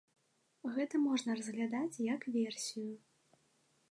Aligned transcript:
Гэта 0.77 1.01
можна 1.07 1.35
разглядаць, 1.41 2.01
як 2.15 2.21
версію. 2.39 2.91